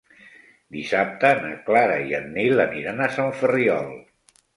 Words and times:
Dissabte 0.77 1.29
na 1.43 1.51
Clara 1.67 1.97
i 2.11 2.15
en 2.19 2.25
Nil 2.37 2.63
aniran 2.65 3.05
a 3.05 3.11
Sant 3.19 3.29
Ferriol. 3.43 3.93